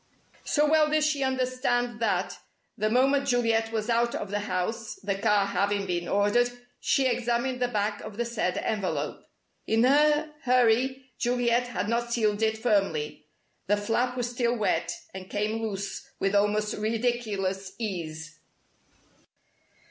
So 0.45 0.67
well 0.67 0.89
did 0.89 1.03
she 1.03 1.21
understand 1.23 1.99
that, 1.99 2.39
the 2.75 2.89
moment 2.89 3.27
Juliet 3.27 3.71
was 3.71 3.87
out 3.87 4.15
of 4.15 4.31
the 4.31 4.39
house 4.39 4.95
(the 5.03 5.13
car 5.13 5.45
having 5.45 5.85
been 5.85 6.07
ordered), 6.07 6.51
she 6.79 7.05
examined 7.05 7.59
the 7.61 7.67
back 7.67 8.01
of 8.01 8.17
the 8.17 8.25
said 8.25 8.57
envelope. 8.57 9.23
In 9.67 9.83
her 9.83 10.33
hurry 10.41 11.11
Juliet 11.19 11.67
had 11.67 11.87
not 11.87 12.11
sealed 12.11 12.41
it 12.41 12.57
firmly. 12.57 13.27
The 13.67 13.77
flap 13.77 14.17
was 14.17 14.31
still 14.31 14.55
wet, 14.57 14.91
and 15.13 15.29
came 15.29 15.61
loose 15.61 16.07
with 16.17 16.33
almost 16.33 16.73
ridiculous 16.77 17.73
ease. 17.77 18.39